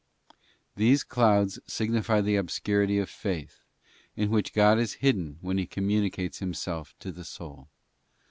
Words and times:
'{These 0.75 1.03
clouds 1.03 1.59
signify 1.67 2.21
the 2.21 2.35
obscurity 2.35 2.97
of 2.97 3.07
faith, 3.07 3.65
in 4.15 4.31
which 4.31 4.51
God 4.51 4.79
is 4.79 4.93
hidden 5.05 5.37
when 5.41 5.59
He 5.59 5.67
communicates 5.67 6.39
Himself 6.39 6.95
to 7.01 7.11
the 7.11 7.23
soul. 7.23 7.67